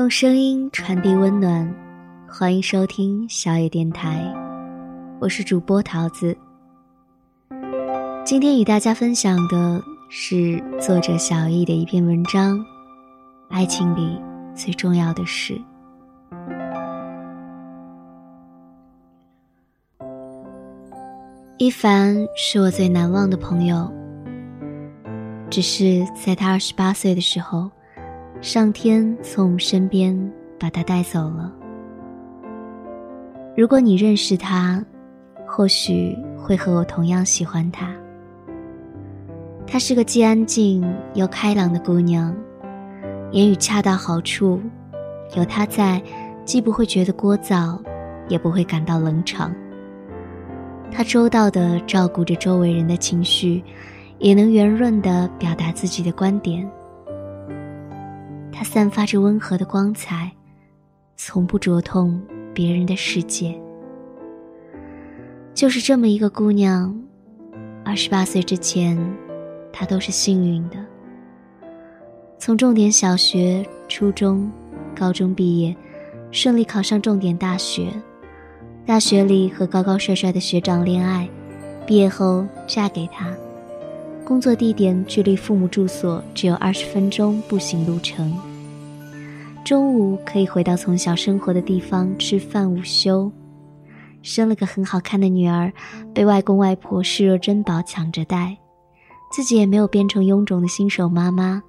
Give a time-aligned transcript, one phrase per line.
[0.00, 1.70] 用声音传递温暖，
[2.26, 4.34] 欢迎收听小野电台，
[5.20, 6.34] 我是主播桃子。
[8.24, 9.78] 今天与大家分享的
[10.08, 12.58] 是作者小易的一篇文章，
[13.50, 14.18] 《爱情里
[14.54, 15.60] 最重要的事》。
[21.58, 23.86] 一凡是我最难忘的朋友，
[25.50, 27.70] 只是在他二十八岁的时候。
[28.42, 30.16] 上天从我们身边
[30.58, 31.52] 把他带走了。
[33.54, 34.82] 如果你认识他，
[35.46, 37.94] 或许会和我同样喜欢他。
[39.66, 42.34] 她是个既安静又开朗的姑娘，
[43.30, 44.58] 言语恰到好处，
[45.36, 46.02] 有她在，
[46.46, 47.78] 既不会觉得聒噪，
[48.26, 49.54] 也不会感到冷场。
[50.90, 53.62] 她周到的照顾着周围人的情绪，
[54.18, 56.66] 也能圆润的表达自己的观点。
[58.52, 60.30] 它散发着温和的光彩，
[61.16, 62.20] 从不灼痛
[62.52, 63.58] 别人的世界。
[65.54, 66.94] 就是这么一个姑娘，
[67.84, 68.98] 二十八岁之前，
[69.72, 70.76] 她都是幸运的。
[72.38, 74.50] 从重点小学、初中、
[74.94, 75.76] 高中毕业，
[76.30, 77.88] 顺利考上重点大学。
[78.86, 81.28] 大学里和高高帅帅的学长恋爱，
[81.86, 83.30] 毕业后嫁给他。
[84.30, 88.32] 工作地点距离父母住所只有二十分钟步行路程。
[89.64, 93.28] 中午可以回到从小生活的地方吃饭午休，
[94.22, 95.72] 生了个很好看的女儿，
[96.14, 98.56] 被外公外婆视若珍宝抢着带，
[99.32, 101.60] 自己也没有变成臃肿的新手妈妈，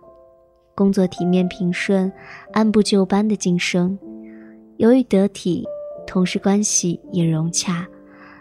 [0.75, 2.13] 工作体面平顺，
[2.53, 3.97] 按部就班的晋升，
[4.77, 5.65] 由于得体，
[6.05, 7.87] 同事关系也融洽，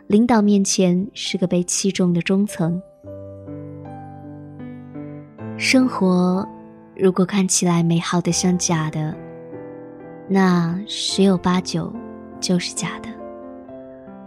[0.08, 2.82] 领导面前是个被器重的中层。
[5.62, 6.48] 生活
[6.97, 9.14] 如果看起来美好的像假的。
[10.27, 11.92] 那十有八九
[12.40, 13.11] 就是假的，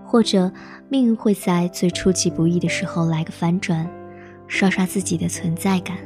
[0.05, 0.51] 或者
[0.89, 3.89] 命运会在最出其不意的时候来个反转，
[4.47, 5.97] 刷刷自己的存在感。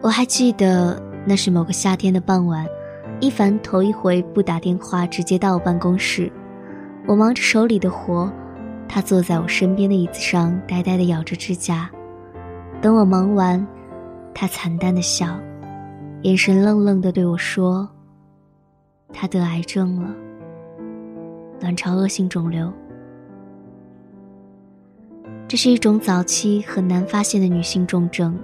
[0.00, 2.66] 我还记得那是某个夏天的傍晚，
[3.20, 6.32] 一凡头一回不打电话直接到我办公室，
[7.06, 8.28] 我忙着手里的活，
[8.88, 11.88] 他坐在我身边的椅子上呆呆地咬着指甲，
[12.80, 13.66] 等我忙完，
[14.32, 15.36] 他惨淡的笑。
[16.22, 17.88] 眼神愣愣的对我说
[19.12, 20.14] ：“他得癌症了，
[21.60, 22.72] 卵巢恶性肿瘤。
[25.48, 28.38] 这是一种早期很难发现的女性重症，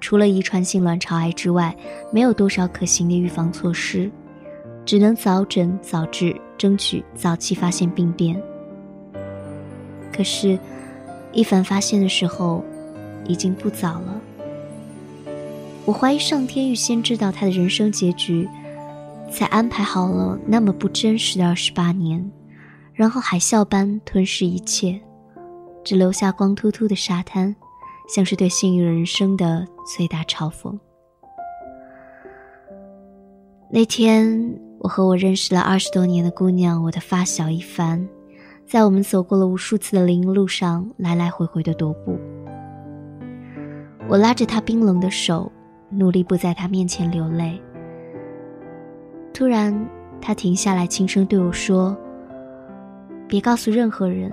[0.00, 1.76] 除了遗传性卵巢癌之外，
[2.12, 4.08] 没有多少可行的预防措施，
[4.84, 8.40] 只能早诊早治，争取早期发现病变。
[10.12, 10.56] 可是，
[11.32, 12.64] 一凡发现的时候，
[13.28, 14.20] 已经不早了。”
[15.86, 18.48] 我怀疑上天预先知道他的人生结局，
[19.30, 22.30] 才安排好了那么不真实的二十八年，
[22.92, 25.00] 然后海啸般吞噬一切，
[25.84, 27.54] 只留下光秃秃的沙滩，
[28.14, 29.66] 像是对幸运人生的
[29.96, 30.78] 最大嘲讽。
[33.70, 38.06] 那天，我和我认识了二十多年的姑娘，我的发小一凡，
[38.66, 42.18] 在我们走过了无数次的林荫路上来来回回的踱步，
[44.08, 45.52] 我拉着他冰冷的手。
[45.90, 47.58] 努力不在他面前流泪。
[49.32, 49.74] 突然，
[50.20, 51.96] 他停下来，轻声对我说
[53.26, 54.30] ：“别告诉任何人，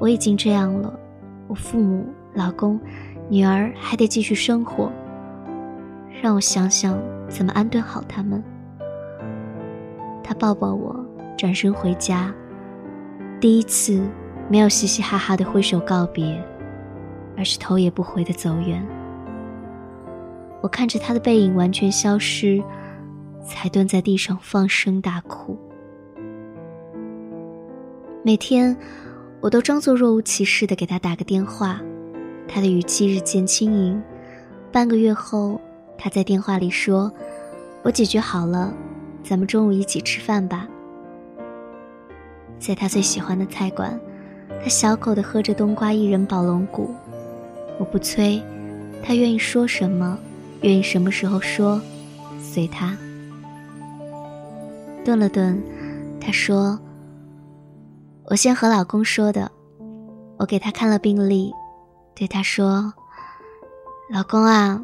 [0.00, 0.98] 我已经这样了。
[1.48, 2.80] 我父母、老公、
[3.28, 4.90] 女儿还得继续生活。
[6.22, 8.42] 让我想想怎么安顿好他们。”
[10.24, 10.98] 他抱抱我，
[11.36, 12.32] 转身回家。
[13.38, 14.02] 第一次，
[14.48, 16.42] 没有嘻嘻哈哈的挥手告别，
[17.40, 18.86] 而是头也不回的走远。
[20.60, 22.62] 我看着他的背影完全消失，
[23.42, 25.58] 才蹲在地上放声大哭。
[28.22, 28.76] 每天，
[29.40, 31.80] 我都装作若无其事的给他打个电话，
[32.46, 34.02] 他的语气日渐轻盈。
[34.70, 35.58] 半个月后，
[35.96, 37.10] 他在电话里说
[37.82, 38.70] ：“我解决好了，
[39.24, 40.68] 咱们中午一起吃饭吧。”
[42.60, 43.98] 在他最喜欢的菜馆，
[44.62, 46.94] 他小口的喝着冬瓜薏仁宝龙骨。
[47.80, 48.40] 我不催，
[49.02, 50.18] 他愿意说什么。
[50.60, 51.80] 愿意什么时候说，
[52.38, 52.94] 随他。
[55.02, 55.58] 顿了顿，
[56.20, 56.78] 他说
[58.28, 59.50] ：“我先和老公说的。”
[60.36, 61.50] 我给他看了病历，
[62.14, 62.92] 对他说
[64.12, 64.82] ：“老公啊，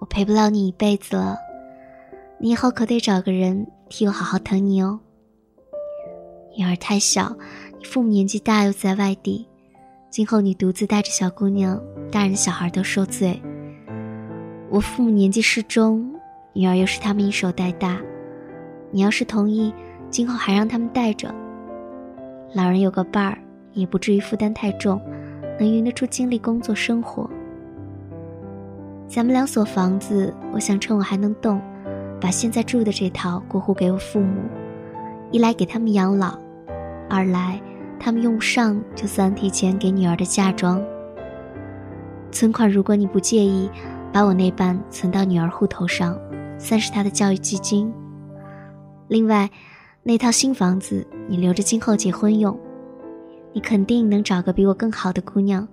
[0.00, 1.36] 我陪不了你一辈子了，
[2.40, 4.98] 你以后可得找个人替我好好疼你哦。
[6.56, 7.36] 女儿太小，
[7.78, 9.46] 你父母年纪大又在外地，
[10.12, 11.80] 今后你独自带着小姑娘，
[12.10, 13.40] 大人小孩都受罪。”
[14.68, 16.06] 我父母年纪适中，
[16.52, 17.98] 女儿又是他们一手带大。
[18.90, 19.72] 你要是同意，
[20.10, 21.34] 今后还让他们带着。
[22.54, 23.38] 老人有个伴儿，
[23.72, 25.00] 也不至于负担太重，
[25.58, 27.28] 能匀得出精力工作生活。
[29.08, 31.58] 咱们两所房子，我想趁我还能动，
[32.20, 34.42] 把现在住的这套过户给我父母，
[35.30, 36.38] 一来给他们养老，
[37.08, 37.58] 二来
[38.04, 40.82] 他们用不上就算提前给女儿的嫁妆。
[42.32, 43.70] 存款如果你不介意，
[44.12, 46.18] 把我那半存到女儿户头上，
[46.58, 47.94] 算是她的教育基金。
[49.06, 49.48] 另外，
[50.02, 52.58] 那套新房子你留着今后结婚用，
[53.52, 55.68] 你肯定能找个比我更好的姑娘，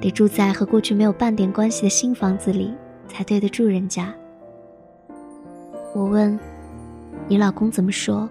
[0.00, 2.72] 得住在和过去没有半点关系的新房子里
[3.06, 4.14] 才对得住人家。
[5.94, 6.40] 我问，
[7.28, 8.26] 你老公怎么说？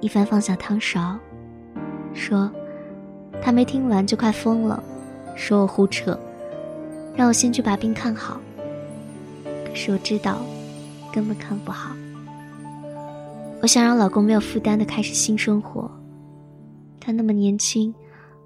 [0.00, 1.18] 一凡放下汤勺，
[2.14, 2.50] 说，
[3.42, 4.82] 他没听完就快疯了，
[5.36, 6.18] 说我胡扯，
[7.16, 8.40] 让我先去把病看好。
[9.64, 10.38] 可是我知道，
[11.12, 11.94] 根本看不好。
[13.62, 15.90] 我想让老公没有负担的开始新生活。
[16.98, 17.94] 他那么年轻，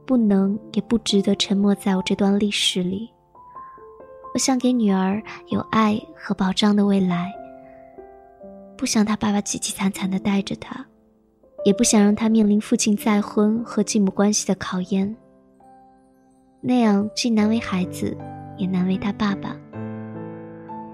[0.04, 3.10] 不能也不值得沉默在我这段历史里。
[4.32, 7.32] 我想给女儿有爱和保障的未来。
[8.76, 10.84] 不想他爸爸凄凄惨惨的带着他，
[11.64, 15.16] 也不想让他面临父亲再婚和继母关系的考验。
[16.60, 18.16] 那样既难为孩子，
[18.56, 19.56] 也难为他爸爸。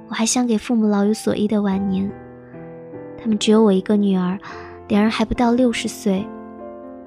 [0.09, 2.11] 我还想给父母老有所依的晚年。
[3.17, 4.39] 他们只有我一个女儿，
[4.89, 6.27] 两人还不到六十岁，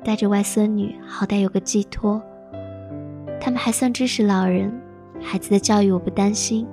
[0.03, 2.21] 带着外孙女，好歹有个寄托。
[3.41, 4.71] 他们还算知识老人，
[5.21, 6.67] 孩子的教育我不担心。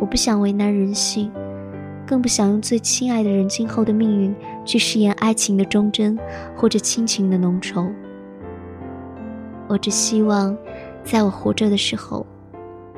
[0.00, 1.32] 我不想为难人性，
[2.06, 4.34] 更不想用最亲爱的人今后的命运
[4.68, 6.18] 去饰演爱情的忠贞，
[6.54, 7.90] 或者亲情的浓稠。
[9.66, 10.54] 我只希望，
[11.02, 12.26] 在我活着的时候，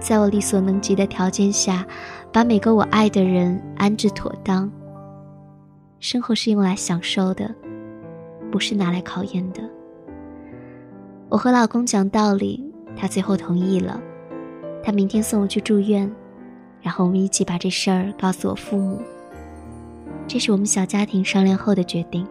[0.00, 1.86] 在我力所能及的条件下。
[2.32, 4.70] 把每个我爱的人安置妥当。
[5.98, 7.52] 生活是用来享受的，
[8.52, 9.60] 不是拿来考验的。
[11.28, 12.64] 我和老公讲道理，
[12.96, 14.00] 他最后同意了。
[14.80, 16.08] 他明天送我去住院，
[16.80, 19.02] 然后我们一起把这事儿告诉我父母。
[20.32, 22.24] 这是我们小家庭商量后的决定。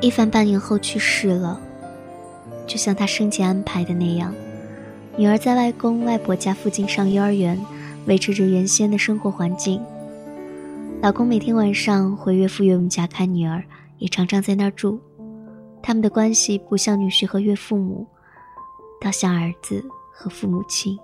[0.00, 1.60] 一凡半年后去世了，
[2.64, 4.32] 就像他生前安排的那样。
[5.16, 7.58] 女儿在外公外婆家附近上幼儿园，
[8.06, 9.82] 维持着原先的生活环境。
[11.00, 13.64] 老公每天晚上回岳父岳母家看女儿，
[13.98, 15.00] 也常常在那儿住。
[15.82, 18.06] 他们的关系不像女婿和岳父母，
[19.00, 20.96] 倒像儿子和父母亲。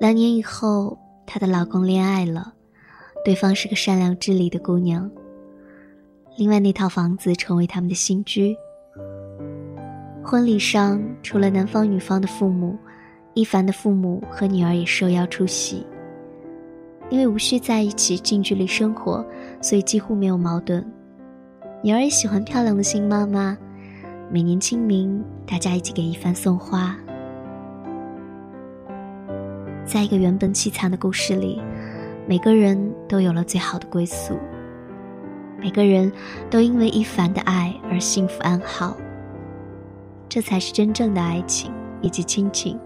[0.00, 0.96] 两年以后，
[1.26, 2.52] 她的老公恋爱了，
[3.24, 5.10] 对方是个善良知礼的姑娘。
[6.36, 8.56] 另外那套房子成为他们的新居。
[10.22, 12.78] 婚礼上，除了男方女方的父母，
[13.34, 15.84] 一凡的父母和女儿也受邀出席。
[17.10, 19.26] 因为无需在一起近距离生活，
[19.60, 20.86] 所以几乎没有矛盾。
[21.82, 23.56] 女儿也喜欢漂亮的新妈妈，
[24.30, 26.96] 每年清明，大家一起给一凡送花。
[29.88, 31.58] 在一个原本凄惨的故事里，
[32.26, 34.38] 每个人都有了最好的归宿，
[35.58, 36.12] 每个人
[36.50, 38.94] 都因为一凡的爱而幸福安好。
[40.28, 41.72] 这才是真正的爱情
[42.02, 42.78] 以及亲情，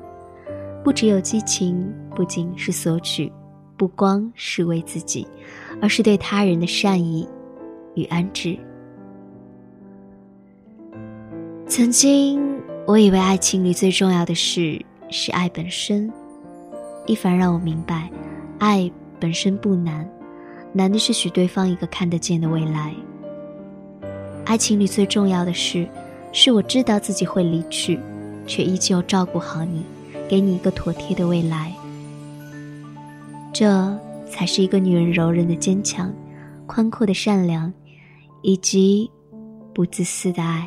[0.85, 3.33] 不只有激情，不仅是索取，
[3.76, 5.26] 不光是为自己，
[5.81, 7.29] 而是对他人的善意
[7.97, 8.57] 与安置。
[11.67, 12.41] 曾经
[12.87, 16.09] 我以为爱情里最重要的事是爱本身，
[17.06, 18.11] 一凡让我明白，
[18.59, 20.09] 爱本身不难，
[20.73, 22.94] 难的是许对方一个看得见的未来。
[24.44, 25.87] 爱情里最重要的是。
[26.35, 28.00] 是我知道自己会离去，
[28.47, 29.85] 却依旧照顾好你，
[30.30, 31.71] 给你一个妥帖的未来。
[33.52, 33.94] 这
[34.30, 36.11] 才是一个女人柔韧的坚强，
[36.66, 37.71] 宽阔的善良，
[38.40, 39.11] 以及
[39.75, 40.66] 不自私的爱。